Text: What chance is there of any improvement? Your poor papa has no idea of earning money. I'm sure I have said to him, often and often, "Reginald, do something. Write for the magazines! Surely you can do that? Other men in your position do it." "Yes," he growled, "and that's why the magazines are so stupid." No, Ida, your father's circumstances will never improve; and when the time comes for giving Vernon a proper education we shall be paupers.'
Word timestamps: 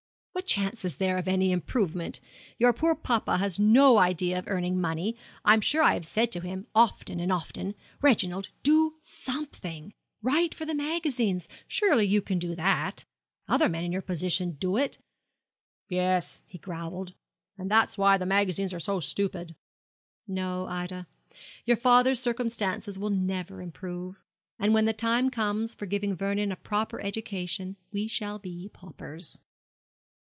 What 0.33 0.45
chance 0.47 0.83
is 0.85 0.95
there 0.95 1.17
of 1.17 1.27
any 1.27 1.51
improvement? 1.51 2.19
Your 2.57 2.71
poor 2.73 2.95
papa 2.95 3.37
has 3.37 3.59
no 3.59 3.97
idea 3.97 4.39
of 4.39 4.47
earning 4.47 4.79
money. 4.79 5.15
I'm 5.45 5.59
sure 5.61 5.83
I 5.83 5.93
have 5.93 6.07
said 6.07 6.31
to 6.31 6.39
him, 6.39 6.65
often 6.73 7.19
and 7.19 7.31
often, 7.31 7.75
"Reginald, 8.01 8.47
do 8.63 8.95
something. 9.01 9.93
Write 10.23 10.55
for 10.55 10.65
the 10.65 10.73
magazines! 10.73 11.47
Surely 11.67 12.05
you 12.05 12.21
can 12.21 12.39
do 12.39 12.55
that? 12.55 13.03
Other 13.49 13.67
men 13.69 13.83
in 13.83 13.91
your 13.91 14.01
position 14.01 14.53
do 14.53 14.77
it." 14.77 14.97
"Yes," 15.89 16.41
he 16.47 16.57
growled, 16.57 17.13
"and 17.57 17.69
that's 17.69 17.97
why 17.97 18.17
the 18.17 18.25
magazines 18.25 18.73
are 18.73 18.79
so 18.79 18.99
stupid." 19.01 19.53
No, 20.27 20.65
Ida, 20.65 21.05
your 21.65 21.77
father's 21.77 22.21
circumstances 22.21 22.97
will 22.97 23.11
never 23.11 23.61
improve; 23.61 24.15
and 24.57 24.73
when 24.73 24.85
the 24.85 24.93
time 24.93 25.29
comes 25.29 25.75
for 25.75 25.85
giving 25.85 26.15
Vernon 26.15 26.51
a 26.53 26.55
proper 26.55 26.99
education 27.01 27.75
we 27.91 28.07
shall 28.07 28.39
be 28.39 28.69
paupers.' 28.73 29.37